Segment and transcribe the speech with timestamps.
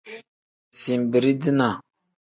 [0.79, 1.75] Zinbirii-dinaa.